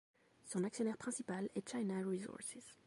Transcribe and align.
Son 0.47 0.63
actionnaire 0.63 0.97
principal 0.97 1.47
est 1.53 1.69
China 1.69 2.03
Resources. 2.07 2.57